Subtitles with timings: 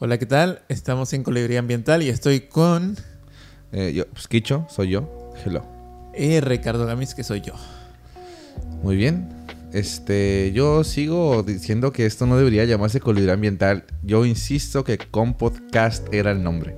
[0.00, 0.62] Hola, ¿qué tal?
[0.68, 2.96] Estamos en Colibrí Ambiental y estoy con...
[3.72, 5.32] Eh, yo, pues Kicho, soy yo.
[5.44, 5.64] Hello.
[6.16, 7.54] Y Ricardo Gamis, que soy yo.
[8.82, 9.28] Muy bien.
[9.72, 13.84] Este, yo sigo diciendo que esto no debería llamarse Colibrí Ambiental.
[14.02, 16.76] Yo insisto que Compodcast era el nombre.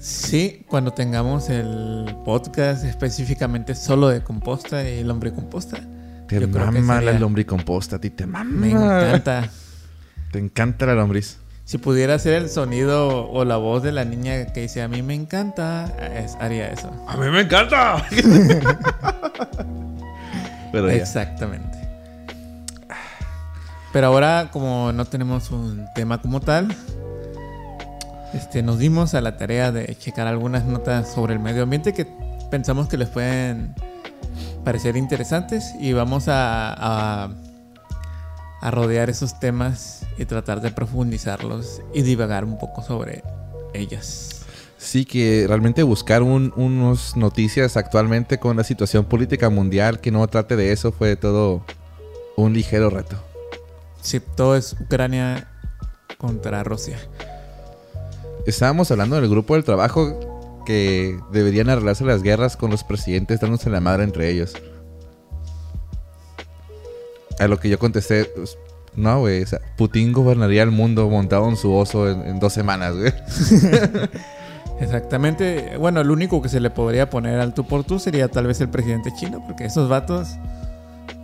[0.00, 5.78] Sí, cuando tengamos el podcast específicamente solo de composta y lombricomposta.
[6.28, 8.44] Te mama la sería- lombricomposta, a ti te mama.
[8.50, 9.50] Me encanta.
[10.32, 11.38] Te encanta la lombriz.
[11.64, 15.00] Si pudiera ser el sonido o la voz de la niña que dice a mí
[15.02, 16.90] me encanta, es- haría eso.
[17.08, 18.04] ¡A mí me encanta!
[20.72, 20.90] Pero.
[20.90, 21.78] Exactamente.
[23.92, 26.74] Pero ahora, como no tenemos un tema como tal,
[28.34, 32.06] este, nos dimos a la tarea de checar algunas notas sobre el medio ambiente que
[32.50, 33.72] pensamos que les pueden
[34.64, 37.28] parecer interesantes y vamos a, a,
[38.64, 43.22] a rodear esos temas y tratar de profundizarlos y divagar un poco sobre
[43.74, 44.40] ellas.
[44.78, 50.26] Sí, que realmente buscar un- unos noticias actualmente con la situación política mundial que no
[50.28, 51.62] trate de eso fue todo
[52.36, 53.16] un ligero reto.
[54.00, 55.46] Sí, todo es Ucrania
[56.16, 56.96] contra Rusia.
[58.46, 63.68] Estábamos hablando del grupo del trabajo que deberían arreglarse las guerras con los presidentes dándose
[63.68, 64.54] la madre entre ellos.
[67.38, 68.56] A lo que yo contesté, pues,
[68.96, 72.52] no, güey, o sea, Putin gobernaría el mundo montado en su oso en, en dos
[72.52, 73.12] semanas, güey.
[74.80, 75.76] Exactamente.
[75.78, 78.60] Bueno, el único que se le podría poner al tú por tú sería tal vez
[78.60, 80.28] el presidente chino, porque esos vatos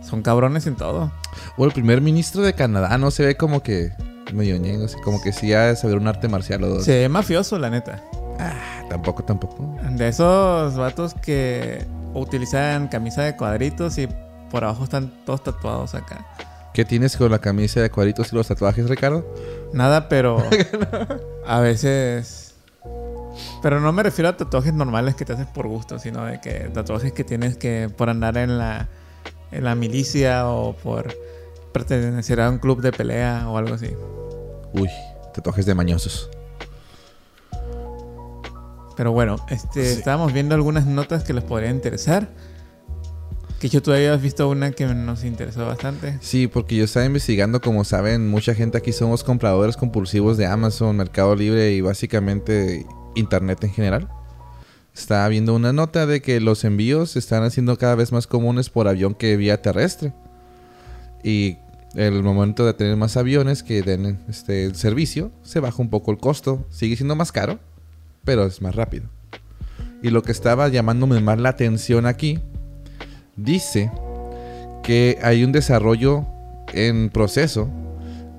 [0.01, 1.11] son cabrones en todo.
[1.57, 3.91] O el primer ministro de Canadá no se ve como que
[4.33, 6.85] medio ñengo, así como que sí de saber un arte marcial o dos.
[6.85, 8.01] Se ve mafioso, la neta.
[8.39, 9.75] Ah, tampoco, tampoco.
[9.91, 14.07] De esos vatos que utilizan camisa de cuadritos y
[14.51, 16.25] por abajo están todos tatuados acá.
[16.73, 19.25] ¿Qué tienes con la camisa de cuadritos y los tatuajes, Ricardo?
[19.73, 20.43] Nada, pero
[21.45, 22.55] a veces...
[23.61, 26.69] Pero no me refiero a tatuajes normales que te haces por gusto, sino de que
[26.73, 28.87] tatuajes que tienes que por andar en la,
[29.51, 31.13] en la milicia o por
[31.73, 33.95] pertenecer a un club de pelea o algo así.
[34.73, 34.89] Uy,
[35.33, 36.29] tatuajes de mañosos.
[38.97, 39.97] Pero bueno, este, Sí.
[39.99, 42.27] estábamos viendo algunas notas que les podrían interesar.
[43.61, 46.17] Que yo todavía has visto una que nos interesó bastante.
[46.19, 50.97] Sí, porque yo estaba investigando, como saben, mucha gente aquí somos compradores compulsivos de Amazon,
[50.97, 54.09] Mercado Libre y básicamente Internet en general.
[54.95, 58.71] Estaba viendo una nota de que los envíos se están haciendo cada vez más comunes
[58.71, 60.11] por avión que vía terrestre.
[61.23, 61.57] Y
[61.93, 66.09] el momento de tener más aviones que den este el servicio, se baja un poco
[66.09, 66.65] el costo.
[66.71, 67.59] Sigue siendo más caro,
[68.23, 69.07] pero es más rápido.
[70.01, 72.39] Y lo que estaba llamándome más la atención aquí,
[73.43, 73.91] dice
[74.83, 76.25] que hay un desarrollo
[76.73, 77.69] en proceso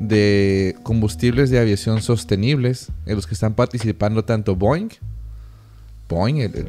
[0.00, 4.88] de combustibles de aviación sostenibles en los que están participando tanto Boeing,
[6.08, 6.68] Boeing, el, el-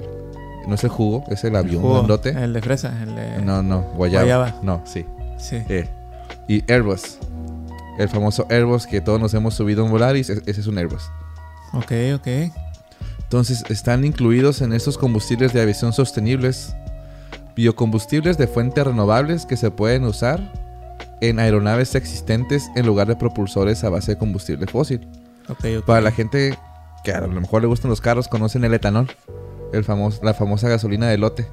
[0.67, 2.29] no es el jugo, es el avión Jugo, grandote.
[2.29, 3.41] el de fresa, el de...
[3.41, 4.23] No, no, guayaba.
[4.23, 4.59] Guayaba.
[4.63, 5.03] No, sí.
[5.37, 5.57] Sí.
[5.67, 5.89] Eh,
[6.47, 7.17] y Airbus,
[7.99, 11.03] el famoso Airbus que todos nos hemos subido en Volaris, ese es un Airbus.
[11.73, 12.27] Ok, ok.
[13.23, 16.75] Entonces están incluidos en estos combustibles de aviación sostenibles
[17.55, 20.51] biocombustibles de fuentes renovables que se pueden usar
[21.21, 25.07] en aeronaves existentes en lugar de propulsores a base de combustible fósil.
[25.85, 26.57] Para la gente
[27.03, 29.09] que a lo mejor le gustan los carros, conocen el etanol,
[29.73, 31.47] el famoso, la famosa gasolina de lote.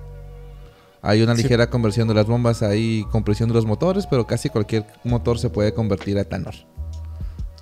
[1.02, 1.42] Hay una Sí.
[1.42, 5.50] ligera conversión de las bombas, hay compresión de los motores, pero casi cualquier motor se
[5.50, 6.54] puede convertir a etanol.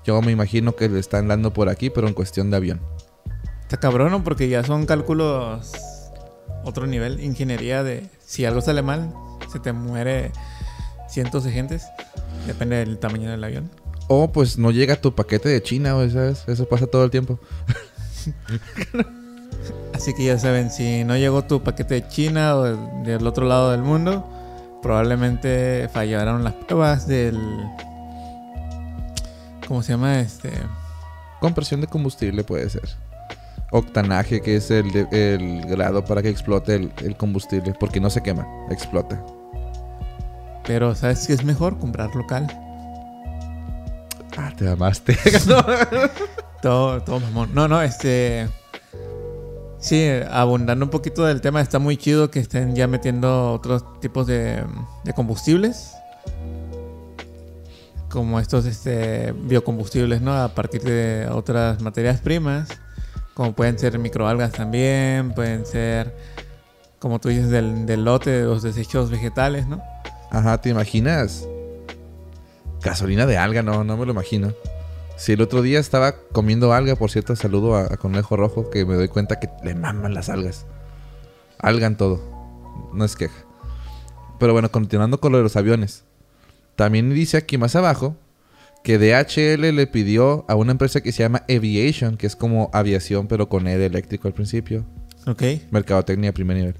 [0.04, 2.80] Yo me imagino que le están dando por aquí, pero en cuestión de avión.
[3.62, 4.24] Está cabrón, ¿no?
[4.24, 5.72] Porque ya son cálculos...
[6.68, 8.06] Otro nivel, ingeniería de...
[8.26, 9.10] Si algo sale mal,
[9.50, 10.32] se te muere
[11.08, 11.86] cientos de gentes.
[12.46, 13.70] Depende del tamaño del avión.
[14.08, 16.44] O pues no llega tu paquete de China, güey, ¿sabes?
[16.46, 17.38] Eso pasa todo el tiempo.
[19.94, 23.46] Así que ya saben, si no llegó tu paquete de China o de- del otro
[23.46, 24.26] lado del mundo,
[24.82, 27.38] probablemente fallaron las pruebas del...
[29.66, 30.20] ¿Cómo se llama?
[30.20, 30.52] Este...
[31.40, 32.88] Compresión de combustible puede ser.
[33.70, 38.08] Octanaje, que es el, de- el grado para que explote el, el combustible, porque no
[38.10, 39.22] se quema, explota.
[40.66, 41.78] Pero ¿sabes qué es mejor?
[41.78, 42.46] Comprar local.
[44.36, 45.16] Ah, te amaste.
[46.62, 47.54] Todo, todo mamón.
[47.54, 48.48] No, no, este...
[49.78, 54.26] Sí, abundando un poquito del tema, está muy chido que estén ya metiendo otros tipos
[54.26, 54.64] de,
[55.04, 55.92] de combustibles.
[58.10, 60.34] Como estos este, biocombustibles, ¿no?
[60.34, 62.68] A partir de otras materias primas.
[63.38, 66.12] Como pueden ser microalgas también, pueden ser,
[66.98, 69.80] como tú dices, del, del lote de los desechos vegetales, ¿no?
[70.32, 71.46] Ajá, ¿te imaginas?
[72.82, 74.54] Gasolina de alga, no, no me lo imagino.
[75.16, 78.84] Si el otro día estaba comiendo alga, por cierto, saludo a, a Conejo Rojo, que
[78.84, 80.66] me doy cuenta que le maman las algas.
[81.60, 82.20] Algan todo.
[82.92, 83.44] No es queja.
[84.40, 86.02] Pero bueno, continuando con lo de los aviones.
[86.74, 88.16] También dice aquí más abajo
[88.82, 93.26] que DHL le pidió a una empresa que se llama Aviation, que es como aviación
[93.26, 94.84] pero con E de eléctrico al principio.
[95.26, 95.42] Ok.
[95.70, 96.74] Mercadotecnia primer nivel.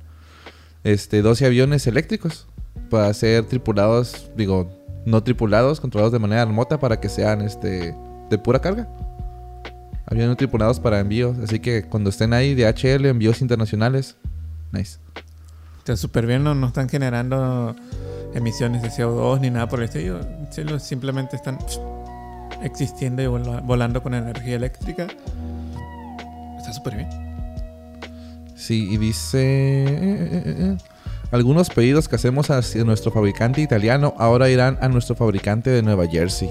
[0.84, 2.46] Este, 12 aviones eléctricos
[2.88, 4.70] para ser tripulados, digo,
[5.04, 7.94] no tripulados, controlados de manera remota para que sean este
[8.30, 8.88] de pura carga.
[10.06, 14.16] Aviones tripulados para envíos, así que cuando estén ahí DHL envíos internacionales.
[14.72, 14.98] Nice.
[15.78, 17.74] Está súper bien, no, no están generando
[18.34, 20.20] emisiones de CO2 ni nada por el estilo.
[20.78, 21.58] Simplemente están
[22.62, 25.06] existiendo y vola- volando con energía eléctrica.
[26.58, 27.08] Está súper bien.
[28.54, 29.38] Sí, y dice...
[29.40, 30.76] eh, eh, eh, eh.
[31.30, 36.06] Algunos pedidos que hacemos hacia nuestro fabricante italiano ahora irán a nuestro fabricante de Nueva
[36.06, 36.48] Jersey.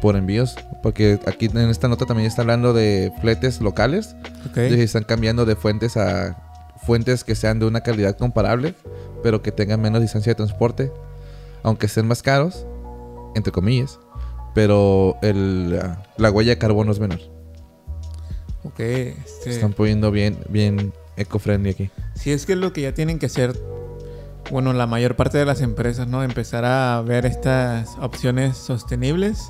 [0.00, 0.56] Por envíos.
[0.82, 4.16] Porque aquí en esta nota también está hablando de fletes locales.
[4.48, 4.56] Ok.
[4.56, 6.36] Entonces están cambiando de fuentes a
[6.82, 8.74] fuentes que sean de una calidad comparable,
[9.22, 10.92] pero que tengan menos distancia de transporte.
[11.62, 12.66] Aunque estén más caros,
[13.34, 13.98] entre comillas.
[14.54, 17.20] Pero el, la, la huella de carbono es menor.
[18.64, 18.80] Ok.
[18.80, 21.90] este- Están poniendo bien, bien eco-friendly aquí.
[22.14, 23.54] Si es que es lo que ya tienen que hacer,
[24.50, 26.22] bueno, la mayor parte de las empresas, ¿no?
[26.22, 29.48] Empezar a ver estas opciones sostenibles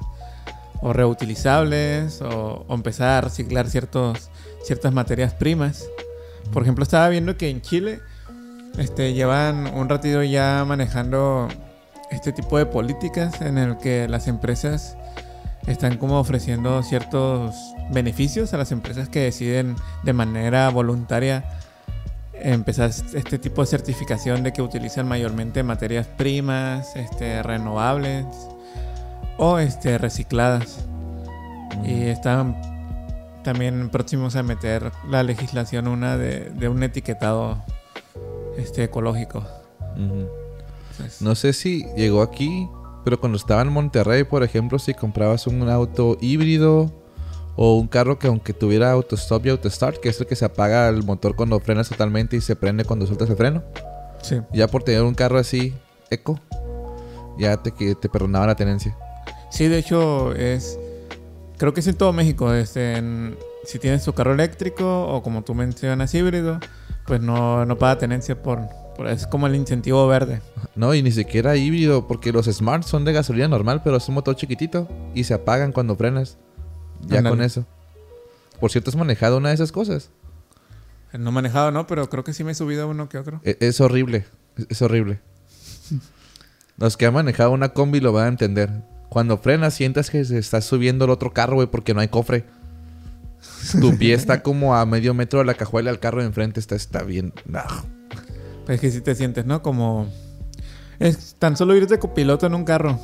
[0.82, 4.30] o reutilizables o, o empezar a reciclar ciertos,
[4.62, 5.88] ciertas materias primas.
[6.52, 8.00] Por ejemplo, estaba viendo que en Chile
[8.78, 11.48] este, llevan un ratito ya manejando
[12.10, 14.96] este tipo de políticas en el que las empresas
[15.66, 17.54] están como ofreciendo ciertos
[17.90, 21.44] beneficios a las empresas que deciden de manera voluntaria
[22.42, 28.26] empezar este tipo de certificación de que utilizan mayormente materias primas, este, renovables
[29.36, 30.86] o este, recicladas.
[31.84, 32.60] Y están
[33.42, 37.62] también próximos a meter la legislación una de, de un etiquetado
[38.60, 39.38] este, ecológico.
[39.96, 40.28] Ujú.
[40.92, 42.68] Entonces, No sé si llegó aquí,
[43.04, 46.92] pero cuando estaba en Monterrey, por ejemplo, si comprabas un auto híbrido
[47.56, 50.88] o un carro que aunque tuviera autostop y autostart, que es el que se apaga
[50.88, 53.62] el motor cuando frenas totalmente y se prende cuando sueltas el freno,
[54.22, 54.40] sí.
[54.52, 55.74] ya por tener un carro así,
[56.10, 56.38] eco,
[57.38, 58.96] ya te, te perdonaba la tenencia.
[59.50, 60.78] Sí, de hecho es...
[61.56, 62.52] Creo que es en todo México.
[62.54, 63.36] Este, en-
[63.70, 66.58] si tienes tu carro eléctrico o como tú mencionas híbrido,
[67.06, 68.60] pues no, no paga tenencia por,
[68.96, 69.06] por...
[69.06, 70.42] Es como el incentivo verde.
[70.74, 74.16] No, y ni siquiera híbrido, porque los Smart son de gasolina normal, pero es un
[74.16, 76.36] motor chiquitito y se apagan cuando frenas.
[77.06, 77.64] Ya con eso.
[78.58, 80.10] Por cierto, ¿has manejado una de esas cosas?
[81.12, 81.86] No manejado, ¿no?
[81.86, 83.40] Pero creo que sí me he subido uno que otro.
[83.44, 84.26] E- Es, horrible.
[84.56, 85.20] Es, es horrible.
[86.76, 88.70] Los que han manejado una combi lo van a entender.
[89.08, 92.44] Cuando frenas, sientas que se está subiendo el otro carro, güey, porque no hay cofre.
[93.80, 96.74] Tu pie está como a medio metro de la cajuela, el carro de enfrente está,
[96.74, 97.32] está bien.
[98.66, 99.62] Pues es que sí te sientes, ¿no?
[99.62, 100.08] Como...
[100.98, 102.98] Es tan solo ir de copiloto en un carro.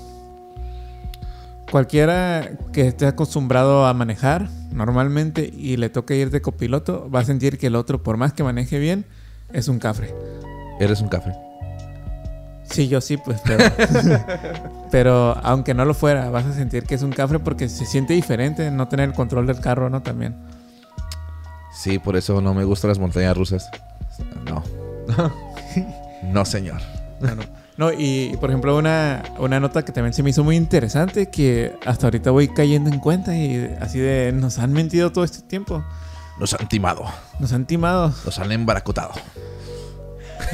[1.71, 7.25] Cualquiera que esté acostumbrado a manejar normalmente y le toque ir de copiloto, va a
[7.25, 9.07] sentir que el otro, por más que maneje bien,
[9.53, 10.15] es un cafre.
[10.79, 11.33] Eres un café.
[12.71, 13.65] Sí, yo sí, pues, pero...
[14.91, 18.13] pero aunque no lo fuera, vas a sentir que es un cafre porque se siente
[18.15, 20.03] diferente no tener el control del carro, ¿no?
[20.03, 20.35] También.
[21.73, 23.69] Sí, por eso no me gustan las montañas rusas.
[24.47, 24.63] No.
[26.33, 26.81] no, señor.
[27.21, 27.43] Bueno,
[27.77, 31.75] no, y por ejemplo, una, una nota que también se me hizo muy interesante, que
[31.87, 35.85] hasta ahorita voy cayendo en cuenta y así de nos han mentido todo este tiempo,
[36.39, 37.05] Nos han timado.
[37.39, 39.13] nos han timado, Nos han embaracotado.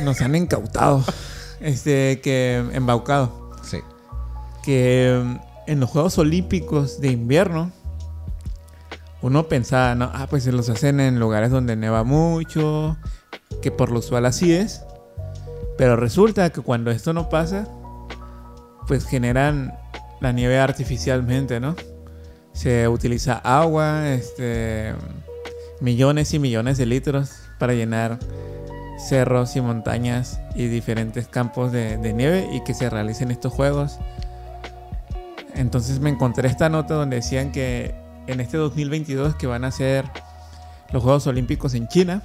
[0.05, 1.05] nos han incautado,
[1.63, 3.79] este, que embaucado, Sí.
[4.63, 5.37] que mm,
[5.69, 7.71] en los Juegos Olímpicos de invierno
[9.23, 12.97] uno pensaba, no, ah, pues se los hacen en lugares donde neva mucho,
[13.63, 14.83] que por lo usual así es.
[15.79, 17.69] Pero resulta que cuando esto no pasa,
[18.89, 19.79] pues generan
[20.21, 21.77] la nieve artificialmente, ¿no?
[22.53, 24.93] Se utiliza agua, este,
[25.81, 28.19] millones y millones de litros para llenar
[28.99, 33.99] cerros y montañas y diferentes campos de, de nieve y que se realicen estos juegos.
[35.55, 37.95] Entonces me encontré esta nota donde decían que
[38.27, 40.05] en este 2022 que van a ser
[40.93, 42.23] los Juegos Olímpicos en China.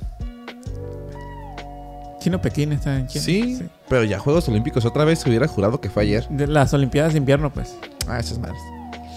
[2.20, 3.24] Chino Pekín está en China.
[3.24, 6.28] Sí, pero ya Juegos Olímpicos otra vez hubiera jurado que fue ayer.
[6.30, 7.76] De las Olimpiadas de invierno, pues.
[8.08, 8.60] Ah, esas madres.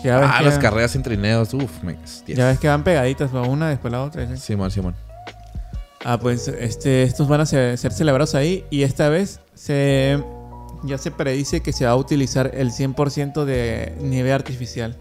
[0.05, 1.53] Ya Ah, las carreras en trineos.
[1.53, 1.97] Uf, me...
[2.27, 4.27] ya ves que van pegaditas, va una después la otra.
[4.29, 4.37] ¿sí?
[4.37, 4.95] Simón, Simón.
[6.05, 10.23] Ah, pues este, estos van a ser, ser celebrados ahí y esta vez se,
[10.85, 14.97] ya se predice que se va a utilizar el 100% de nieve artificial.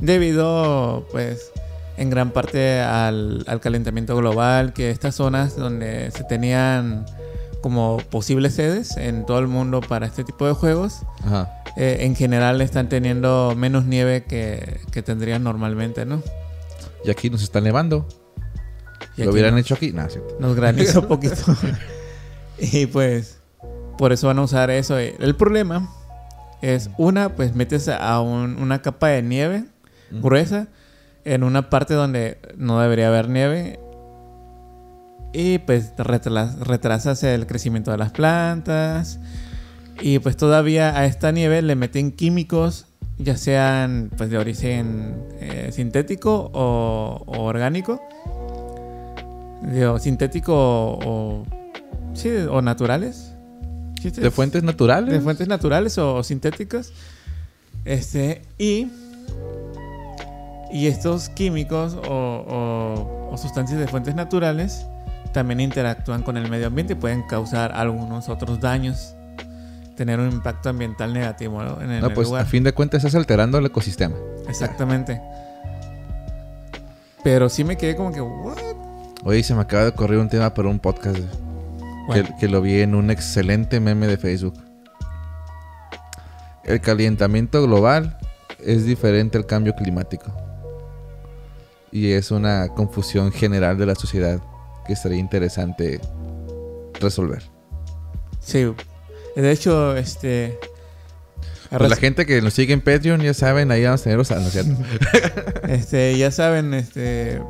[0.00, 1.52] debido pues
[1.96, 7.06] en gran parte al, al calentamiento global, que estas zonas donde se tenían
[7.62, 11.62] como posibles sedes en todo el mundo para este tipo de juegos, Ajá.
[11.76, 16.20] eh, en general están teniendo menos nieve que, que tendrían normalmente, ¿no?
[17.04, 18.06] Y aquí nos está nevando.
[19.16, 19.92] Y ¿Lo hubieran no- hecho aquí?
[19.92, 20.36] No, cierto.
[20.40, 21.34] Nos granizó poquito.
[22.58, 23.38] y pues,
[23.98, 24.98] por eso van a usar eso.
[24.98, 25.88] El problema
[26.62, 29.64] es, una, pues metes a un- una capa de nieve
[30.10, 30.68] gruesa
[31.24, 33.78] en una parte donde no debería haber nieve.
[35.32, 39.18] Y pues retras- retrasas el crecimiento de las plantas.
[40.00, 42.86] Y pues todavía a esta nieve le meten químicos,
[43.18, 48.00] ya sean pues de origen eh, sintético o, o orgánico.
[49.72, 51.44] Digo, sintético o,
[52.12, 53.32] sí, o naturales.
[54.02, 55.10] ¿De fuentes naturales?
[55.12, 56.92] de fuentes naturales o sintéticas.
[57.86, 58.88] Este, y,
[60.72, 64.86] y estos químicos o, o- o sustancias de fuentes naturales
[65.32, 69.14] también interactúan con el medio ambiente y pueden causar algunos otros daños,
[69.96, 71.80] tener un impacto ambiental negativo ¿no?
[71.80, 72.42] en el No, pues lugar.
[72.42, 74.14] a fin de cuentas estás alterando el ecosistema.
[74.48, 75.20] Exactamente.
[77.22, 78.58] Pero sí me quedé como que, ¿what?
[79.26, 81.24] Oye, se me acaba de ocurrir un tema para un podcast que,
[82.06, 84.54] Bueno, que lo vi en un excelente meme de Facebook.
[86.62, 88.18] El calentamiento global
[88.60, 90.30] es diferente al cambio climático.
[91.90, 94.40] Y es una confusión general de la sociedad
[94.86, 96.00] que estaría interesante
[97.00, 97.42] resolver.
[98.40, 98.72] sí.
[99.36, 100.58] De hecho, este...
[101.70, 104.30] Pues la gente que nos sigue en Patreon, ya saben, ahí vamos a tener los...
[104.30, 104.76] ah, no es cierto.
[105.68, 107.40] Este, ya saben, este.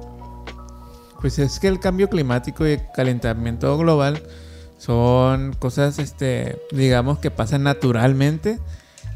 [1.24, 4.22] Pues es que el cambio climático y el calentamiento global
[4.76, 8.58] son cosas, este, digamos, que pasan naturalmente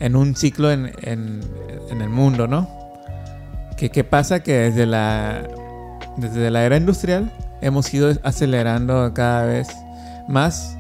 [0.00, 2.66] en un ciclo en, el mundo, ¿no?
[3.76, 4.42] Que, ¿Qué pasa?
[4.42, 5.46] Que desde la,
[6.16, 9.68] desde la era industrial hemos ido acelerando cada vez
[10.28, 10.78] más,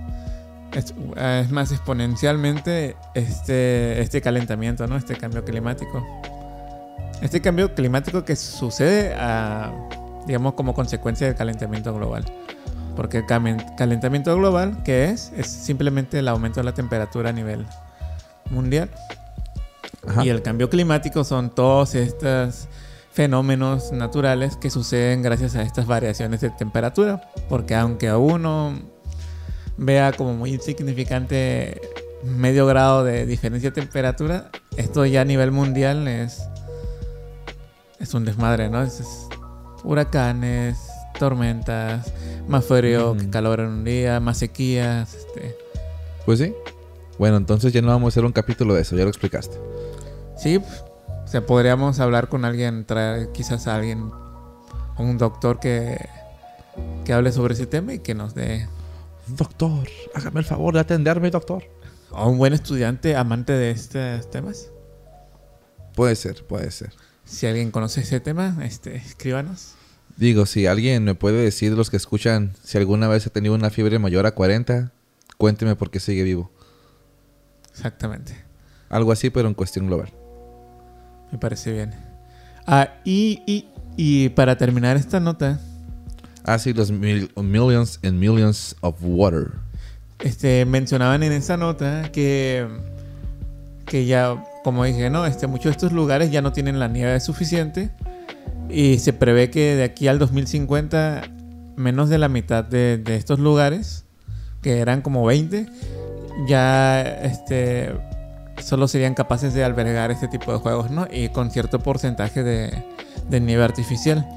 [0.72, 4.96] es más exponencialmente este, este calentamiento, ¿no?
[4.96, 6.06] Este cambio climático.
[7.20, 9.70] Este cambio climático que sucede, a,
[10.28, 12.24] digamos, como consecuencia del calentamiento global.
[12.94, 13.26] Porque el
[13.76, 15.32] calentamiento global, ¿qué es?
[15.36, 17.66] Es simplemente el aumento de la temperatura a nivel
[18.50, 18.90] mundial.
[20.06, 20.24] Ajá.
[20.24, 22.68] Y el cambio climático son todos estos
[23.10, 27.22] fenómenos naturales que suceden gracias a estas variaciones de temperatura.
[27.48, 28.78] Porque aunque a uno
[29.76, 31.80] vea como muy insignificante
[32.24, 36.42] medio grado de diferencia de temperatura, esto ya a nivel mundial es,
[37.98, 38.82] es un desmadre, ¿no?
[38.82, 39.28] Es, es
[39.84, 40.78] huracanes,
[41.18, 42.12] tormentas,
[42.46, 45.56] más frío que calor en un día, más sequías, este...
[46.24, 46.54] Pues sí.
[47.18, 49.58] Bueno, entonces ya no vamos a hacer un capítulo de eso, ya lo explicaste.
[50.36, 50.84] Sí, pues,
[51.24, 54.10] o sea, podríamos hablar con alguien, traer quizás a alguien,
[54.98, 56.08] un doctor que,
[57.04, 58.68] que hable sobre ese tema y que nos dé,
[59.28, 61.62] Doctor, hágame el favor de atenderme, doctor.
[62.10, 64.70] o un buen estudiante amante de estos temas.
[65.94, 66.92] Puede ser, puede ser.
[67.28, 69.74] Si alguien conoce ese tema, este, escríbanos.
[70.16, 73.70] Digo, si alguien me puede decir, los que escuchan, si alguna vez ha tenido una
[73.70, 74.90] fiebre mayor a 40,
[75.36, 76.50] cuénteme por qué sigue vivo.
[77.70, 78.34] Exactamente,
[78.88, 80.12] Algo así, pero en cuestión global.
[81.30, 81.94] me parece bien.
[82.66, 85.60] Ah, y, y, y para terminar esta nota,
[86.44, 89.52] Ah, sí, los mil- millions and millions of water.
[90.20, 92.66] este, mencionaban en esa nota que,
[93.84, 95.26] que ya, como dije, ¿no?
[95.26, 97.90] Este, muchos de estos lugares ya no tienen la nieve suficiente
[98.68, 101.22] y se prevé que de aquí al 2050
[101.76, 104.04] menos de la mitad de, estos lugares,
[104.62, 105.66] que eran como 20,
[106.46, 107.94] ya este,
[108.62, 111.06] solo serían capaces de albergar este tipo de juegos, ¿no?
[111.10, 112.84] Y con cierto porcentaje de,
[113.28, 114.28] de nieve artificial.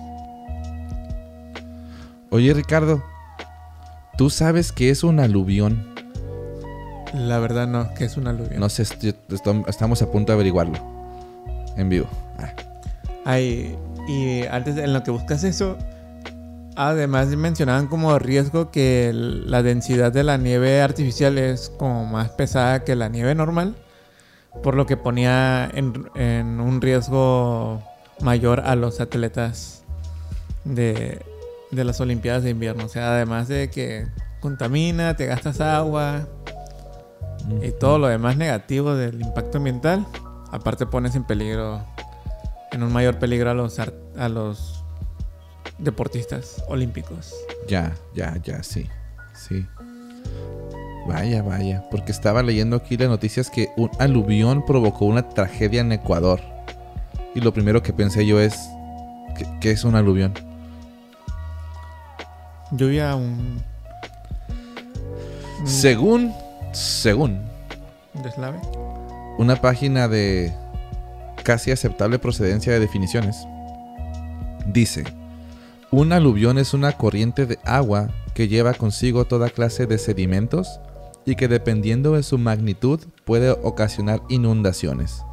[2.29, 3.03] Oye, Ricardo,
[4.17, 5.90] ¿tú sabes qué es un aluvión?
[7.13, 8.59] La verdad no, que es una aluvión.
[8.59, 10.77] No sé, est- est- estamos a punto de averiguarlo.
[11.77, 12.07] En vivo.
[12.39, 12.53] Ah,
[13.25, 13.77] Ay,
[14.07, 15.77] y antes en lo que buscas eso,
[16.75, 22.83] además mencionaban como riesgo que la densidad de la nieve artificial es como más pesada
[22.83, 23.75] que la nieve normal,
[24.63, 27.81] por lo que ponía en, en un riesgo
[28.21, 29.83] mayor a los atletas
[30.65, 31.19] de,
[31.71, 32.85] de las Olimpiadas de invierno.
[32.85, 34.07] O sea, además de que
[34.39, 36.27] contamina, te gastas agua
[37.61, 40.05] y todo lo demás negativo del impacto ambiental,
[40.51, 41.81] aparte pones en peligro,
[42.71, 44.83] en un mayor peligro a los, a los
[45.77, 47.33] deportistas olímpicos.
[47.67, 48.87] Ya, ya, ya, sí.
[49.33, 49.65] Sí.
[51.07, 51.83] Vaya, vaya.
[51.89, 56.41] Porque estaba leyendo aquí las noticias que un aluvión provocó una tragedia en Ecuador.
[57.33, 58.55] Y lo primero que pensé yo es,
[59.37, 60.33] ¿qué, qué es un aluvión?
[62.71, 63.61] Lluvia, un.
[65.59, 66.33] un Según,
[66.71, 67.39] según
[68.23, 68.59] deslave.
[69.37, 70.53] una página de
[71.43, 73.35] casi aceptable procedencia de definiciones,
[74.67, 75.03] dice,
[75.91, 80.79] un aluvión es una corriente de agua que lleva consigo toda clase de sedimentos
[81.25, 85.23] y que dependiendo de su magnitud puede ocasionar inundaciones.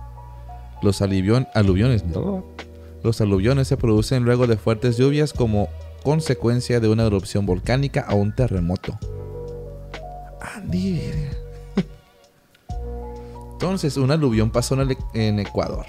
[0.83, 2.05] Los aluvión- aluviones,
[3.03, 5.69] los aluviones se producen luego de fuertes lluvias como
[6.03, 8.99] consecuencia de una erupción volcánica o un terremoto.
[13.53, 15.87] Entonces, un aluvión pasó en, en Ecuador.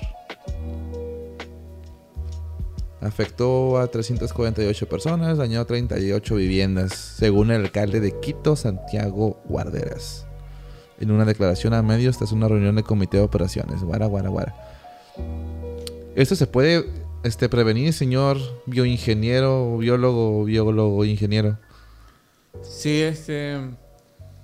[3.02, 10.26] Afectó a 348 personas, dañó 38 viviendas, según el alcalde de Quito, Santiago Guarderas.
[11.00, 13.84] En una declaración a medios tras una reunión de comité de operaciones.
[13.84, 14.56] Guara, guara, guara.
[16.16, 16.86] Esto se puede
[17.24, 21.58] este, prevenir, señor bioingeniero, biólogo, biólogo, ingeniero.
[22.64, 23.60] Sí, este.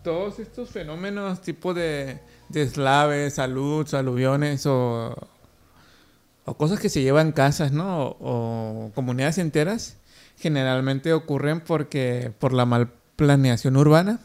[0.05, 2.19] Todos estos fenómenos, tipo de
[2.49, 5.15] deslaves, salud, aluviones o,
[6.45, 8.15] o cosas que se llevan casas, ¿no?
[8.19, 9.97] O, comunidades enteras,
[10.37, 14.19] generalmente ocurren porque por la mal planeación urbana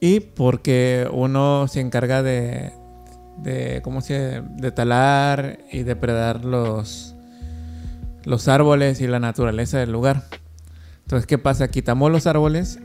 [0.00, 2.74] y porque uno se encarga de,
[3.38, 4.42] de ¿cómo se?
[4.42, 7.14] de talar y depredar los,
[8.24, 10.24] los árboles y la naturaleza del lugar.
[11.04, 11.68] Entonces, ¿qué pasa?
[11.68, 12.78] Quitamos los árboles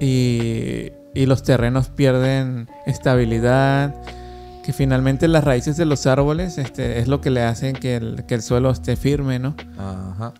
[0.00, 3.94] y, y los terrenos pierden estabilidad.
[4.64, 8.24] Que finalmente las raíces de los árboles este, es lo que le hacen que el,
[8.26, 9.54] que el suelo esté firme, ¿no?
[9.78, 10.32] Ajá.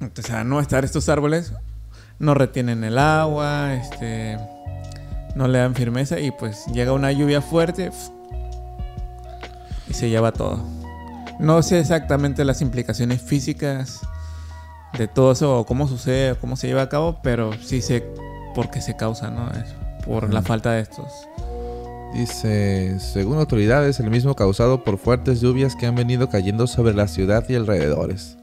[0.00, 1.52] Entonces, al no estar estos árboles,
[2.18, 4.36] no retienen el agua, este,
[5.36, 7.90] no le dan firmeza y pues llega una lluvia fuerte
[9.88, 10.64] y se lleva todo.
[11.38, 14.00] No sé exactamente las implicaciones físicas
[14.96, 18.06] de todo eso o cómo sucede o cómo se lleva a cabo, pero sí sé
[18.56, 19.50] por qué se causa, ¿no?
[19.50, 19.74] Es
[20.06, 21.12] por la falta de estos.
[22.14, 27.06] Dice, según autoridades, el mismo causado por fuertes lluvias que han venido cayendo sobre la
[27.06, 28.38] ciudad y alrededores.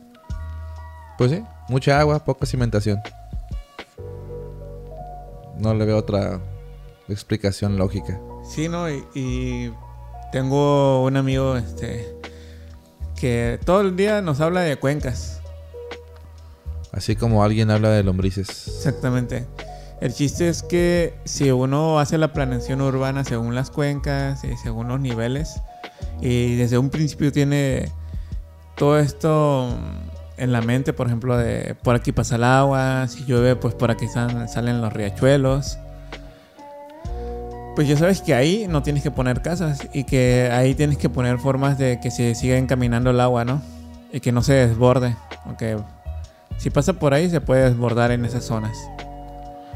[1.17, 2.99] Pues sí, mucha agua, poca cimentación.
[5.57, 6.39] No le veo otra
[7.09, 8.21] explicación lógica.
[8.47, 8.87] Sí, ¿no?
[8.91, 9.73] Y, y
[10.31, 12.15] tengo un amigo este
[13.19, 15.41] que todo el día nos habla de cuencas.
[16.91, 18.67] Así como alguien habla de lombrices.
[18.67, 19.47] Exactamente.
[20.03, 24.89] El chiste es que si uno hace la planeación urbana según las cuencas y según
[24.89, 25.61] los niveles,
[26.19, 27.89] y desde un principio tiene
[28.75, 33.23] todo esto mm, en la mente, por ejemplo, de por aquí pasa el agua, si
[33.23, 35.77] llueve, pues por aquí sal- salen los riachuelos.
[37.77, 41.07] Pues ya sabes que ahí no tienes que poner casas y que ahí tienes que
[41.07, 43.61] poner formas de que se siga encaminando el agua, ¿no?
[44.11, 45.15] Y que no se desborde.
[45.45, 45.77] Aunque
[46.57, 48.77] si pasa por ahí se puede desbordar en esas zonas.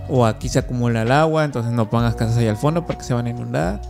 [0.09, 3.13] O aquí se acumula el agua, entonces no pongas casas ahí al fondo porque se
[3.13, 3.81] van a inundar.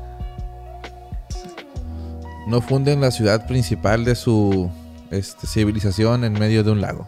[2.47, 4.69] No funden la ciudad principal de su
[5.11, 7.05] este, civilización en medio de un lago.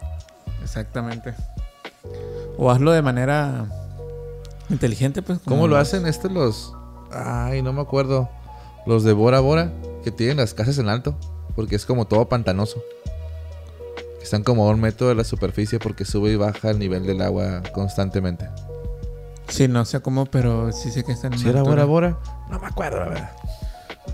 [0.61, 1.33] Exactamente.
[2.57, 3.65] O hazlo de manera
[4.69, 5.39] inteligente, pues.
[5.45, 6.73] ¿Cómo lo hacen estos los...
[7.11, 8.29] Ay, no me acuerdo.
[8.85, 9.71] Los de Bora Bora,
[10.03, 11.15] que tienen las casas en alto,
[11.55, 12.83] porque es como todo pantanoso.
[14.21, 17.21] Están como a un metro de la superficie porque sube y baja el nivel del
[17.21, 18.47] agua constantemente.
[19.49, 21.63] Sí, no sé cómo, pero sí sé que están en ¿Si era.
[21.63, 22.19] Bora Bora?
[22.49, 23.31] No me acuerdo, la verdad.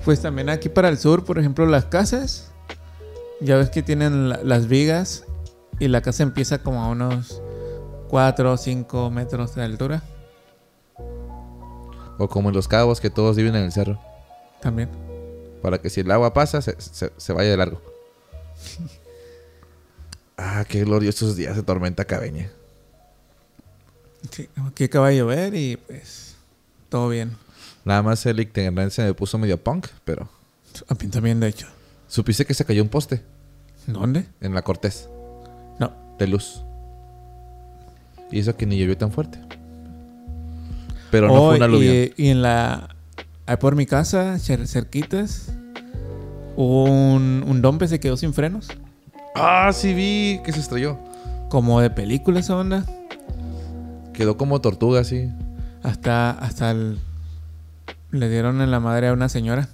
[0.03, 2.51] Pues también aquí para el sur, por ejemplo, las casas.
[3.41, 5.25] Ya ves que tienen la- las vigas
[5.79, 7.41] y la casa empieza como a unos
[8.09, 10.03] 4 o 5 metros de altura.
[12.17, 13.99] O como en los cabos que todos viven en el cerro.
[14.61, 14.89] También.
[15.61, 17.81] Para que si el agua pasa, se, se- se vaya de largo.
[20.37, 22.51] ah, qué gloriosos días de tormenta cabeña.
[24.31, 26.35] Sí, aquí acaba de llover y pues
[26.89, 27.31] todo bien.
[27.83, 28.49] Nada más el
[28.91, 30.27] se me puso medio punk, pero...
[30.89, 31.67] A mí también, de hecho.
[32.07, 33.21] ¿Supiste que se cayó un poste
[33.87, 34.25] ¿Dónde?
[34.41, 35.07] en la Cortés?
[35.79, 35.91] No.
[36.17, 36.63] de luz.
[38.31, 39.39] Y eso que ni llovió tan fuerte.
[41.11, 41.93] Pero no Oh, fue una aluvión.
[42.17, 42.95] y, y en la.
[43.45, 45.49] Ahí por mi casa, cer- cerquitas,
[46.55, 48.67] un, un dompe se quedó sin frenos.
[49.35, 50.97] Ah, sí vi que se estrelló.
[51.49, 52.85] Como de película esa onda.
[54.15, 55.29] Quedó como tortuga, así.
[55.83, 56.99] Hasta, hasta el-
[58.11, 59.67] le dieron en la madre a una señora.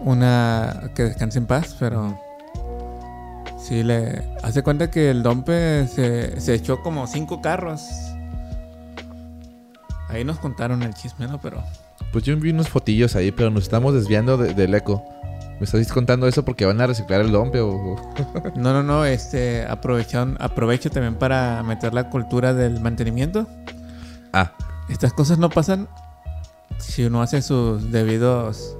[0.00, 2.18] Una que descanse en paz, pero
[3.60, 7.82] sí le hace cuenta que el dompe se, se echó como cinco carros.
[10.08, 11.38] Ahí nos contaron el chisme, ¿no?
[11.40, 11.62] Pero
[12.12, 15.04] Pues yo vi unos fotillos ahí, pero nos estamos desviando de- del eco.
[15.58, 17.96] ¿Me estás contando eso porque van a reciclar el dompe o...?
[18.56, 19.04] no, no, no.
[19.04, 23.48] Este, aprovechan, aprovecho también para meter la cultura del mantenimiento.
[24.32, 24.52] Ah.
[24.88, 25.88] Estas cosas no pasan
[26.78, 28.76] si uno hace sus debidos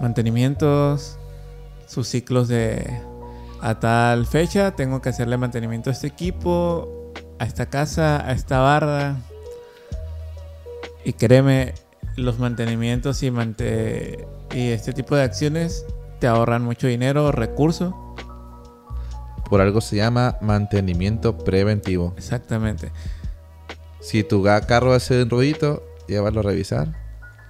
[0.00, 1.18] mantenimientos,
[1.86, 3.00] sus ciclos de
[3.62, 8.60] a tal fecha tengo que hacerle mantenimiento a este equipo, a esta casa, a esta
[8.60, 9.16] barda.
[11.04, 11.74] Y créeme,
[12.16, 15.84] los mantenimientos y, y este tipo de acciones
[16.20, 17.94] te ahorran mucho dinero, recursos.
[19.48, 22.14] Por algo se llama mantenimiento preventivo.
[22.16, 22.92] Exactamente.
[24.00, 26.88] Si tu carro hace un ruidito, llévalo a revisar.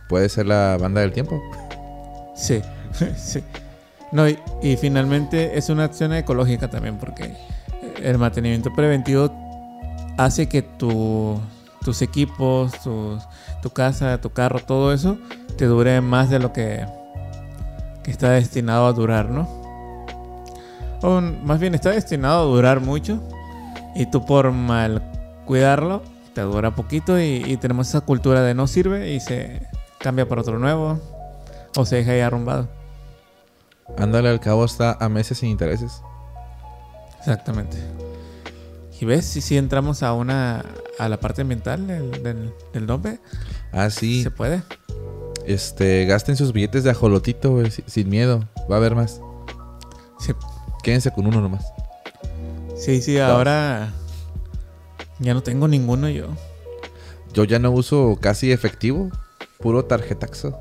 [0.08, 1.42] Puede ser la banda del tiempo.
[2.34, 2.62] Sí,
[3.16, 3.42] sí.
[4.12, 4.38] No, y,
[4.80, 7.36] finalmente es una acción ecológica también, porque
[8.02, 9.32] el mantenimiento preventivo
[10.18, 11.38] hace que tu,
[11.84, 15.16] tus equipos, tu casa, tu carro, todo eso,
[15.56, 16.84] te dure más de lo que,
[18.02, 19.48] que está destinado a durar, ¿no?
[21.02, 23.22] O más bien está destinado a durar mucho
[23.94, 25.02] y tú por mal
[25.46, 26.02] cuidarlo
[26.34, 29.66] te dura poquito y, y tenemos esa cultura de no sirve y se
[29.98, 31.00] cambia por otro nuevo
[31.76, 32.68] o se deja ahí arrumbado.
[33.98, 36.02] Ándale, al cabo está a meses sin intereses.
[37.18, 37.78] Exactamente.
[39.00, 40.64] Y ves, si, si entramos a una
[40.98, 43.18] a la parte ambiental del, del, del
[43.72, 44.22] Ah, sí.
[44.22, 44.62] Se puede.
[45.50, 48.48] Este, gasten sus billetes de ajolotito, sin miedo.
[48.70, 49.20] Va a haber más.
[50.20, 50.32] Sí.
[50.80, 51.72] Quédense con uno nomás.
[52.76, 53.92] Sí, sí, ahora
[55.18, 56.28] ya no tengo ninguno yo.
[57.34, 59.10] Yo ya no uso casi efectivo,
[59.58, 60.56] puro tarjetaxo.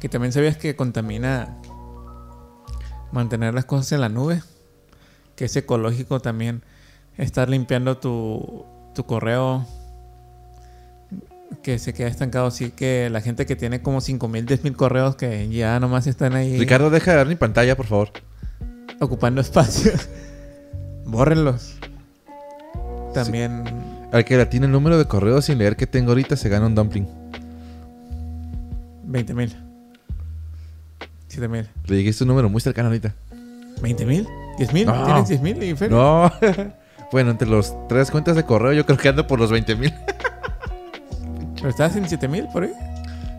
[0.00, 1.54] Que también sabías que contamina
[3.12, 4.42] mantener las cosas en la nube.
[5.36, 6.62] Que es ecológico también
[7.18, 8.64] estar limpiando tu,
[8.94, 9.66] tu correo
[11.62, 12.46] que se queda estancado.
[12.46, 16.58] Así que la gente que tiene como 5.000, 10.000 correos que ya nomás están ahí.
[16.58, 18.10] Ricardo, deja de dar mi pantalla, por favor.
[19.00, 19.92] Ocupando espacio.
[21.04, 21.76] Bórrenlos.
[23.14, 23.64] También.
[24.12, 26.66] Al que la tiene el número de correos sin leer que tengo ahorita se gana
[26.66, 27.06] un dumpling.
[29.06, 29.68] 20.000.
[31.28, 31.68] 7 mil.
[31.86, 33.14] Le dijiste un número muy cercano ahorita.
[33.82, 34.26] ¿20 mil?
[34.58, 34.86] ¿10 mil?
[34.86, 36.32] ¿Tienes 10 mil, No.
[37.12, 39.94] bueno, entre los tres cuentas de correo yo creo que ando por los 20 mil.
[41.58, 42.72] ¿Pero estás en 7 mil por ahí?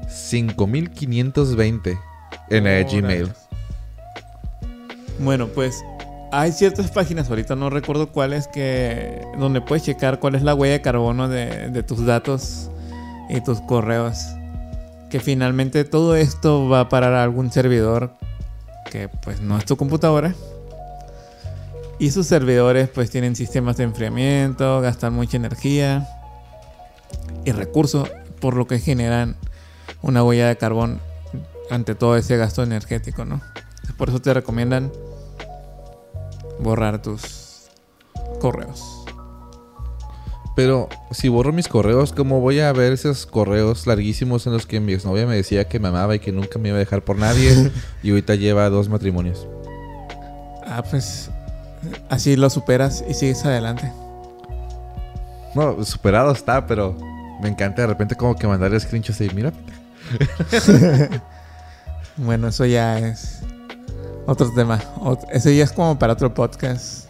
[0.07, 1.97] 5520
[2.49, 3.31] en el Gmail.
[5.19, 5.83] Bueno, pues
[6.31, 10.73] hay ciertas páginas, ahorita no recuerdo cuáles, que donde puedes checar cuál es la huella
[10.73, 12.69] de carbono de, de tus datos
[13.29, 14.17] y tus correos
[15.09, 18.13] que finalmente todo esto va a parar a algún servidor
[18.91, 20.33] que pues no es tu computadora.
[21.97, 26.07] Y sus servidores pues tienen sistemas de enfriamiento, gastan mucha energía
[27.45, 29.35] y recursos, por lo que generan
[30.01, 30.99] una huella de carbón
[31.69, 33.41] ante todo ese gasto energético, ¿no?
[33.97, 34.91] Por eso te recomiendan
[36.59, 37.69] borrar tus
[38.39, 38.99] correos.
[40.55, 44.79] Pero si borro mis correos, ¿cómo voy a ver esos correos larguísimos en los que
[44.79, 47.17] mi exnovia me decía que me amaba y que nunca me iba a dejar por
[47.17, 47.71] nadie?
[48.03, 49.47] y ahorita lleva dos matrimonios.
[50.65, 51.31] Ah, pues
[52.09, 53.91] así lo superas y sigues adelante.
[55.55, 56.95] No, superado está, pero
[57.39, 59.51] me encanta de repente como que mandarle screenshots y mira.
[62.17, 63.39] bueno, eso ya es
[64.25, 64.79] otro tema.
[65.31, 67.09] Eso ya es como para otro podcast.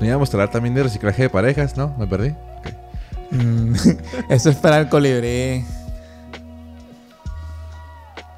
[0.00, 1.94] Me iba a mostrar también de reciclaje de parejas, ¿no?
[1.98, 2.34] Me perdí.
[3.30, 3.74] Mm,
[4.28, 5.64] eso es para el colibrí.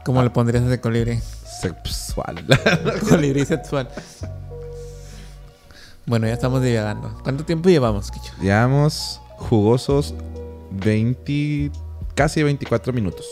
[0.05, 1.20] ¿Cómo le pondrías ese colibrí?
[1.61, 2.44] Sexual.
[3.09, 3.88] colibrí sexual.
[6.07, 7.18] Bueno, ya estamos divagando.
[7.25, 8.33] ¿Cuánto tiempo llevamos, Kicho?
[8.40, 10.14] Llevamos jugosos
[10.77, 11.71] 20,
[12.15, 13.27] casi 24 minutos.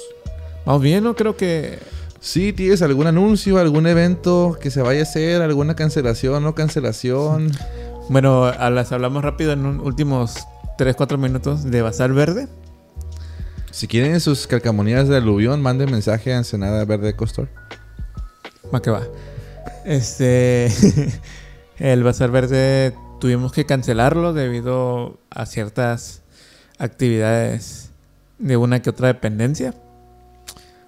[0.65, 1.15] Vamos bien, ¿no?
[1.15, 1.79] Creo que...
[2.21, 7.51] Sí, ¿tienes algún anuncio, algún evento que se vaya a hacer, alguna cancelación o cancelación?
[8.11, 12.49] Bueno, las hablamos rápido en últimos 3, 4 minutos de Bazar Verde.
[13.71, 17.49] Si quieren sus calcamonías de aluvión, manden mensaje a Ensenada Verde Costor.
[18.73, 19.05] Va que va.
[19.87, 20.69] Este.
[21.79, 26.24] el Bazar Verde tuvimos que cancelarlo debido a ciertas
[26.79, 27.91] actividades
[28.39, 29.75] de una que otra dependencia.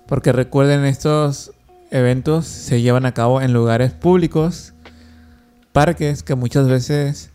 [0.06, 1.52] Porque recuerden, estos
[1.90, 4.72] eventos se llevan a cabo en lugares públicos,
[5.72, 7.30] parques que muchas veces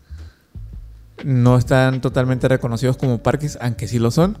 [1.24, 4.38] no están totalmente reconocidos como parques, aunque sí lo son.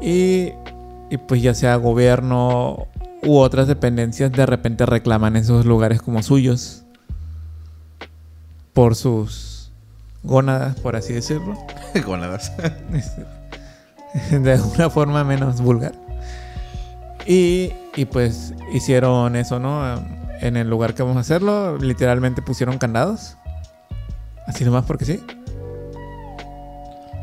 [0.00, 0.52] Y,
[1.26, 2.86] pues ya sea gobierno
[3.22, 6.84] u otras dependencias de repente reclaman esos lugares como suyos
[8.72, 9.72] por sus
[10.22, 11.58] gónadas, por así decirlo.
[12.04, 12.52] Gónadas.
[14.30, 15.92] de una forma menos vulgar.
[17.26, 19.82] Y, Y pues hicieron eso, ¿no?
[20.40, 23.36] En el lugar que vamos a hacerlo, literalmente pusieron candados.
[24.46, 25.20] Así nomás porque sí.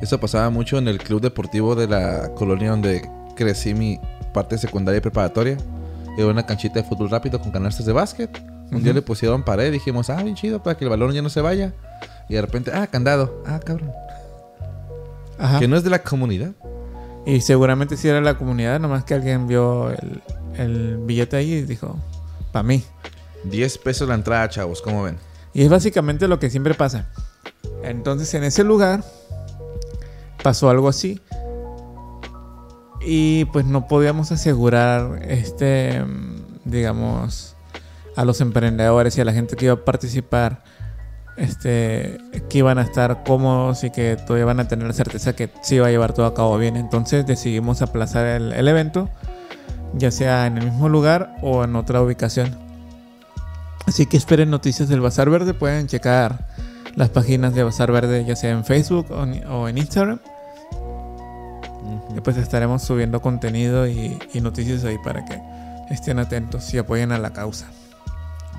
[0.01, 3.99] Eso pasaba mucho en el club deportivo de la colonia donde crecí mi
[4.33, 5.57] parte secundaria y preparatoria.
[6.17, 8.29] Era una canchita de fútbol rápido con canastas de básquet.
[8.71, 8.95] Un día Ujú.
[8.95, 11.73] le pusieron pared dijimos, ah, bien chido, para que el balón ya no se vaya.
[12.27, 13.41] Y de repente, ah, candado.
[13.45, 13.91] Ah, cabrón.
[15.37, 15.59] Ajá.
[15.59, 16.53] Que no es de la comunidad.
[17.25, 20.21] Y seguramente sí era la comunidad, nomás que alguien vio el,
[20.57, 21.97] el billete ahí y dijo,
[22.51, 22.83] para mí.
[23.45, 25.17] 10 pesos la entrada, chavos, ¿cómo ven?
[25.53, 27.07] Y es básicamente lo que siempre pasa.
[27.83, 29.03] Entonces en ese lugar
[30.43, 31.21] pasó algo así.
[33.01, 36.03] Y pues no podíamos asegurar, este,
[36.63, 37.55] digamos,
[38.15, 40.63] a los emprendedores y a la gente que iba a participar,
[41.37, 42.17] este,
[42.49, 45.75] que iban a estar cómodos y que todavía van a tener la certeza que se
[45.75, 46.77] iba a llevar todo a cabo bien.
[46.77, 49.09] Entonces decidimos aplazar el, el evento,
[49.93, 52.57] ya sea en el mismo lugar o en otra ubicación.
[53.85, 55.53] Así que esperen noticias del Bazar Verde.
[55.53, 56.47] Pueden checar
[56.95, 60.19] las páginas de Bazar Verde, ya sea en Facebook o en, o en Instagram.
[62.15, 65.39] Y pues estaremos subiendo contenido y, y noticias ahí para que
[65.89, 67.67] estén atentos y apoyen a la causa.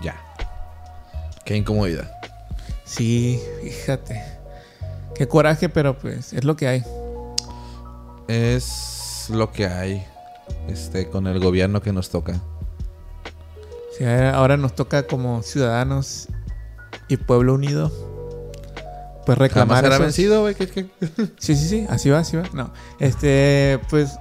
[0.03, 0.15] Ya.
[1.45, 2.16] Qué incomodidad.
[2.87, 4.23] Sí, fíjate.
[5.15, 6.85] Qué coraje, pero pues es lo que hay.
[8.29, 10.05] Es lo que hay
[10.69, 12.41] este, con el gobierno que nos toca.
[13.97, 16.29] Sí, ahora nos toca como ciudadanos
[17.09, 17.91] y pueblo unido.
[19.25, 19.83] Pues Jamás reclamar.
[19.85, 20.55] será esos- vencido, güey.
[21.39, 22.45] Sí, sí, sí, así va, así va.
[22.53, 24.13] No, este, pues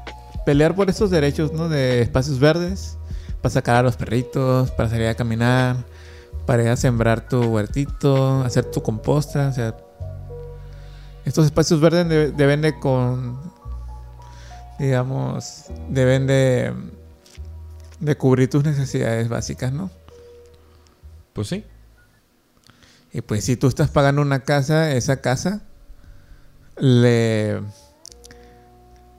[0.46, 1.70] pelear por estos derechos, ¿no?
[1.70, 2.98] De espacios verdes,
[3.42, 5.78] para sacar a los perritos, para salir a caminar,
[6.46, 9.76] para ir a sembrar tu huertito, hacer tu composta, o sea,
[11.26, 13.40] estos espacios verdes de- deben de con,
[14.78, 16.74] digamos, deben de,
[18.00, 19.90] de cubrir tus necesidades básicas, ¿no?
[21.34, 21.66] Pues sí.
[23.12, 25.62] Y pues si tú estás pagando una casa, esa casa
[26.78, 27.62] le,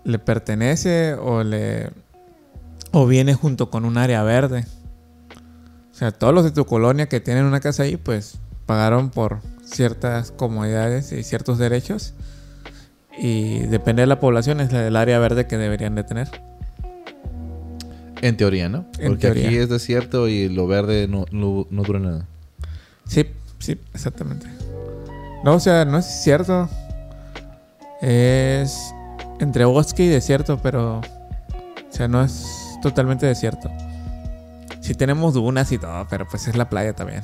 [0.04, 1.90] le pertenece o le
[2.92, 4.66] o viene junto con un área verde.
[5.96, 9.38] O sea, todos los de tu colonia que tienen una casa ahí, pues pagaron por
[9.64, 12.12] ciertas comodidades y ciertos derechos.
[13.16, 16.28] Y depende de la población, es el área verde que deberían de tener.
[18.20, 18.84] En teoría, ¿no?
[18.98, 22.26] En Porque aquí es desierto y lo verde no, no, no dura nada.
[23.06, 23.28] Sí,
[23.58, 24.48] sí, exactamente.
[25.44, 26.68] No, o sea, no es cierto.
[28.02, 28.92] Es
[29.40, 30.98] entre bosque y desierto, pero.
[30.98, 31.02] O
[31.88, 32.44] sea, no es
[32.82, 33.70] totalmente desierto.
[34.86, 37.22] Sí tenemos dunas y todo, pero pues es la playa también.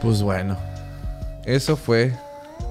[0.00, 0.56] Pues bueno,
[1.44, 2.14] eso fue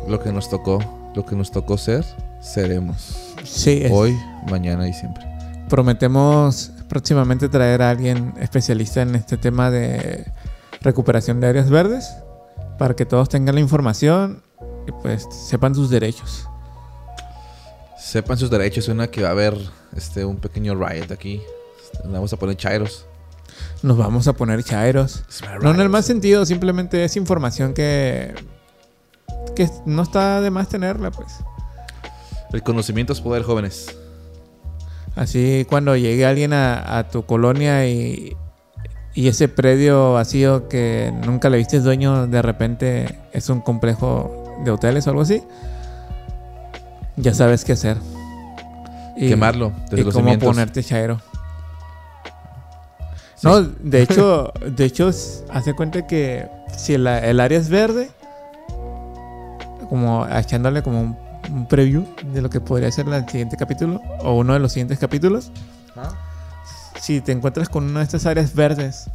[0.07, 0.79] lo que nos tocó.
[1.15, 2.03] Lo que nos tocó ser,
[2.41, 3.35] seremos.
[3.43, 4.17] Sí, es- Hoy,
[4.49, 5.23] mañana y siempre.
[5.69, 10.31] prometemos próximamente traer a alguien especialista en este tema de
[10.81, 12.15] recuperación de áreas verdes
[12.79, 14.41] para que todos tengan la información
[14.87, 16.47] y pues sepan sus derechos.
[17.99, 18.85] Sepan sus derechos.
[18.85, 19.57] Suena que va a haber
[19.95, 21.41] este, un pequeño riot aquí.
[21.97, 23.05] Este, Vamos a poner chairos.
[23.83, 25.23] Nos vamos a poner chairos.
[25.62, 28.33] No en el más sentido, simplemente es información que
[29.55, 31.27] que no está de más tenerla, pues.
[32.53, 33.95] El conocimiento es poder, jóvenes.
[35.15, 38.38] Así cuando llegue alguien a, a tu colonia y,
[39.15, 44.69] y ese predio vacío que nunca le viste dueño, de repente es un complejo de
[44.69, 45.41] hoteles o algo así,
[47.15, 47.97] ya sabes qué hacer.
[49.15, 51.19] Y, Quemarlo desde y los cómo ponerte chairo.
[53.38, 53.47] Sí.
[53.47, 55.10] No, de hecho, de hecho,
[55.50, 58.10] hace cuenta que si el, el área es verde,
[59.89, 61.17] como echándole como un,
[61.52, 65.00] un preview de lo que podría ser el siguiente capítulo o uno de los siguientes
[65.00, 65.52] capítulos.
[67.00, 69.10] Si te encuentras con una de estas áreas verdes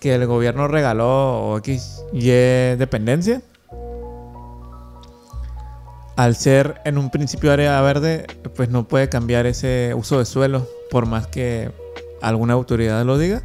[0.00, 2.28] que el gobierno regaló o X, Y
[2.76, 3.42] dependencia,
[6.16, 8.26] al ser en un principio área verde,
[8.56, 11.70] pues no puede cambiar ese uso de suelo, por más que
[12.22, 13.42] alguna autoridad lo diga.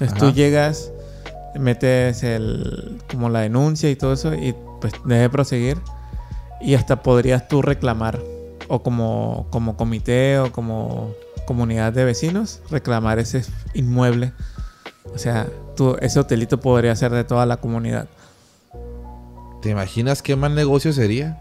[0.00, 0.92] Entonces tú llegas,
[1.58, 5.78] metes el, como la denuncia y todo eso, y pues debe proseguir.
[6.60, 8.20] Y hasta podrías tú reclamar,
[8.68, 11.12] o como, como comité o como
[11.46, 14.32] comunidad de vecinos, reclamar ese inmueble.
[15.14, 18.08] O sea, tú, ese hotelito podría ser de toda la comunidad.
[19.60, 21.38] ¿Te imaginas qué mal negocio sería?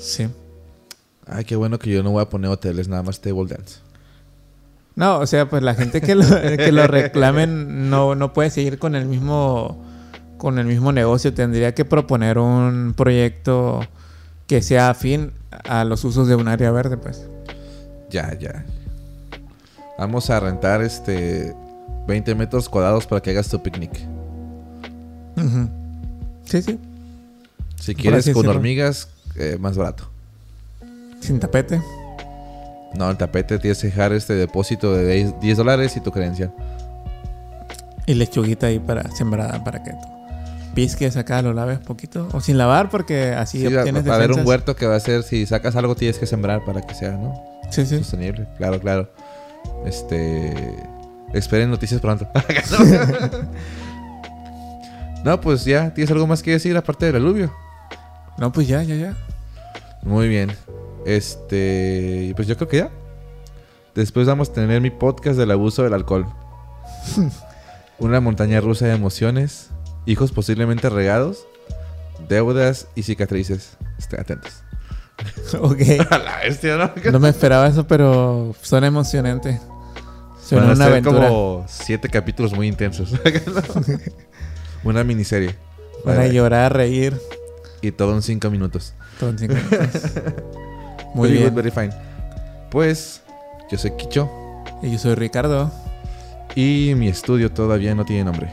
[0.00, 0.28] Sí.
[1.26, 3.80] Ay, qué bueno que yo no voy a poner hoteles, nada más table dance.
[4.98, 6.24] No, o sea, pues la gente que lo,
[6.56, 9.80] que lo reclamen no, no puede seguir con el mismo
[10.38, 11.32] con el mismo negocio.
[11.32, 13.80] Tendría que proponer un proyecto
[14.48, 15.30] que sea afín
[15.68, 17.24] a los usos de un área verde, pues.
[18.10, 18.66] Ya, ya.
[19.98, 21.54] Vamos a rentar este
[22.08, 23.92] 20 metros cuadrados para que hagas tu picnic.
[26.44, 26.80] Sí, sí.
[27.78, 28.50] Si quieres con decirlo.
[28.50, 30.10] hormigas, eh, más barato.
[31.20, 31.80] Sin tapete.
[32.94, 36.52] No, el tapete tienes que dejar este depósito de 10 10 dólares y tu credencial.
[38.06, 40.18] Y lechuguita ahí para sembrada para que tú
[40.78, 42.28] pisques acá, lo laves poquito.
[42.32, 45.00] O sin lavar porque así Sí, obtienes va a haber un huerto que va a
[45.00, 47.34] ser, si sacas algo tienes que sembrar para que sea, ¿no?
[47.68, 47.98] Sí, sí.
[47.98, 48.46] Sostenible.
[48.56, 49.10] Claro, claro.
[49.84, 50.76] Este...
[51.32, 52.28] Esperen noticias pronto.
[55.24, 57.52] no, pues ya, ¿tienes algo más que decir aparte del aluvio?
[58.38, 59.16] No, pues ya, ya, ya.
[60.02, 60.52] Muy bien.
[61.08, 62.34] Este...
[62.36, 62.90] Pues yo creo que ya.
[63.94, 66.26] Después vamos a tener mi podcast del abuso del alcohol.
[67.98, 69.70] Una montaña rusa de emociones,
[70.06, 71.46] hijos posiblemente regados,
[72.28, 73.76] deudas y cicatrices.
[73.98, 74.62] Estén atentos.
[75.60, 75.80] ok.
[76.10, 76.92] A la bestia, ¿no?
[77.10, 79.60] No me esperaba eso, pero suena emocionante.
[80.44, 81.28] Suena Van a una ser aventura.
[81.28, 83.14] como siete capítulos muy intensos.
[84.84, 85.56] Una miniserie.
[86.04, 87.18] Van a llorar, reír.
[87.80, 88.94] Y todo en cinco minutos.
[89.18, 90.02] Todo en cinco minutos.
[91.14, 91.54] Muy Very bien.
[91.54, 91.90] good, very fine.
[92.70, 93.22] Pues,
[93.70, 94.30] yo soy Kicho.
[94.82, 95.70] Y yo soy Ricardo.
[96.54, 98.50] Y mi estudio todavía no tiene nombre.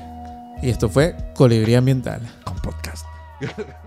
[0.62, 2.22] Y esto fue Colibrí Ambiental.
[2.44, 3.06] Con podcast.